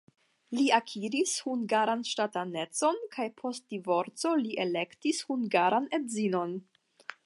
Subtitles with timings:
[0.59, 6.63] Li akiris hungaran ŝtatanecon kaj post divorco li elektis hungaran edzinon.